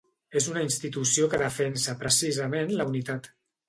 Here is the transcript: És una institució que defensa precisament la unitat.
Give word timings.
És 0.39 0.47
una 0.53 0.63
institució 0.67 1.29
que 1.35 1.43
defensa 1.43 1.97
precisament 2.03 2.77
la 2.83 2.93
unitat. 2.95 3.35